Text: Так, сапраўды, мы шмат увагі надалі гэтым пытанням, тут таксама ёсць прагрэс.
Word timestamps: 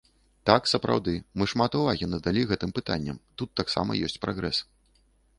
Так, 0.49 0.67
сапраўды, 0.69 1.11
мы 1.41 1.47
шмат 1.51 1.75
увагі 1.79 2.07
надалі 2.13 2.41
гэтым 2.51 2.73
пытанням, 2.77 3.19
тут 3.41 3.49
таксама 3.61 3.99
ёсць 4.07 4.17
прагрэс. 4.25 4.57